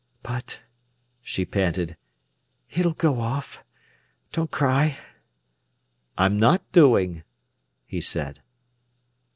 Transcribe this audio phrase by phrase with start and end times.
[0.23, 0.63] "But,"
[1.21, 1.95] she panted,
[2.71, 3.63] "it'll go off.
[4.31, 4.97] Don't cry!"
[6.17, 7.21] "I'm not doing,"
[7.85, 8.41] he said.